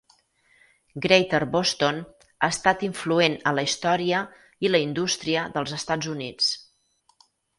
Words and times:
Greater 1.05 1.41
Boston 1.55 1.99
ha 2.07 2.49
estat 2.55 2.85
influent 2.87 3.37
a 3.51 3.53
la 3.59 3.67
història 3.69 4.23
i 4.67 4.71
la 4.73 4.83
indústria 4.89 5.47
dels 5.59 5.77
Estats 5.81 6.09
Units. 6.15 6.49